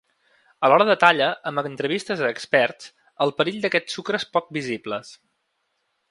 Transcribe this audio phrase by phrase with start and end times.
[0.67, 2.89] Alhora detalla, amb entrevistes a experts,
[3.25, 5.13] el perill d’aquests sucres poc visibles.